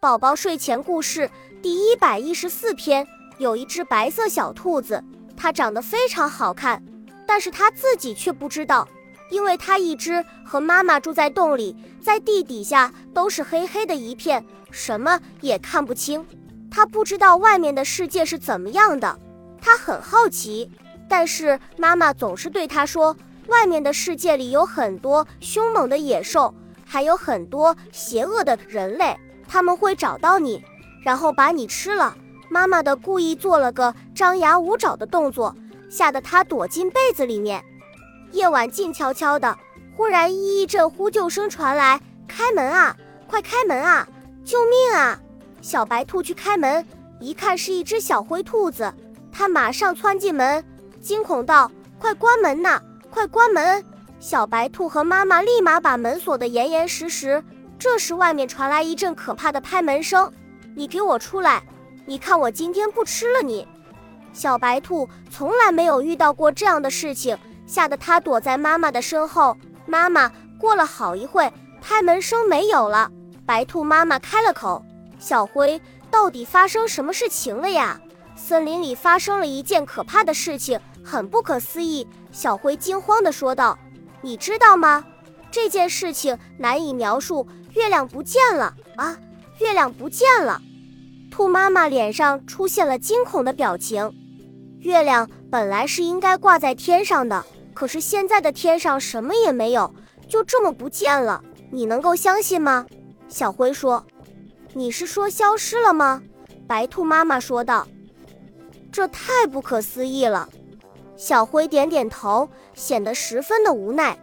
[0.00, 1.30] 宝宝睡前故事
[1.60, 3.06] 第一百一十四篇：
[3.36, 5.04] 有一只白色小兔子，
[5.36, 6.82] 它长得非常好看，
[7.26, 8.88] 但是它自己却不知道，
[9.28, 16.26] 因为它一只和妈妈住在洞里，在地底下都是黑黑的一片，什么也看不清。
[16.70, 19.18] 它不知道外面的世界是怎么样的，
[19.60, 20.70] 它很好奇，
[21.10, 23.14] 但是妈妈总是对它说，
[23.48, 26.54] 外面的世界里有很多凶猛的野兽，
[26.86, 29.14] 还有很多邪恶的人类。
[29.52, 30.62] 他们会找到你，
[31.02, 32.16] 然后把你吃了。
[32.48, 35.52] 妈妈的故意做了个张牙舞爪的动作，
[35.88, 37.60] 吓得他躲进被子里面。
[38.30, 39.58] 夜晚静悄悄的，
[39.96, 44.06] 忽然一阵呼救声传来：“开门啊，快开门啊，
[44.44, 45.20] 救命啊！”
[45.60, 46.86] 小白兔去开门，
[47.18, 48.94] 一看是一只小灰兔子，
[49.32, 50.64] 它马上窜进门，
[51.00, 53.84] 惊恐道：“快关门呐，快关门！”
[54.20, 57.42] 小白兔和妈妈立马把门锁得严严实实。
[57.80, 60.30] 这时，外面传来一阵可怕的拍门声。
[60.76, 61.62] “你给我出来！
[62.04, 63.66] 你看我今天不吃了你！”
[64.34, 69.56] 小白兔从来没有遇到过这样的事情，吓得它躲在妈妈的身后。
[69.86, 71.50] 妈妈过了好一会，
[71.80, 73.10] 拍门声没有了。
[73.46, 74.84] 白兔妈妈开了口
[75.18, 77.98] ：“小灰，到底发生什么事情了呀？”
[78.36, 82.06] 森林里发生了一件可怕的事情，很不可思议。
[82.30, 83.78] 小灰惊慌地说道
[84.20, 85.02] ：“你知道吗？
[85.50, 89.16] 这件事情难以描述。”月亮不见了啊！
[89.60, 90.60] 月亮不见了，
[91.30, 94.12] 兔妈妈脸上出现了惊恐的表情。
[94.80, 99.94] 月亮本来是应该挂在天上的，可是现在的天上什么也没有，
[100.28, 101.44] 就这么不见了。
[101.70, 102.84] 你能够相信吗？
[103.28, 104.04] 小灰说
[104.74, 106.20] ：“你是说消失了吗？”
[106.66, 107.86] 白兔妈妈说道
[108.90, 110.48] ：“这太不可思议了。”
[111.16, 114.18] 小灰点点头，显得十分的无奈。